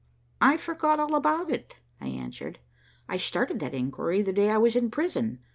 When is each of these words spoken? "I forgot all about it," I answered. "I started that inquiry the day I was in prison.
"I 0.41 0.57
forgot 0.57 0.99
all 0.99 1.13
about 1.13 1.51
it," 1.51 1.75
I 1.99 2.07
answered. 2.07 2.57
"I 3.07 3.17
started 3.17 3.59
that 3.59 3.75
inquiry 3.75 4.23
the 4.23 4.33
day 4.33 4.49
I 4.49 4.57
was 4.57 4.75
in 4.75 4.89
prison. 4.89 5.37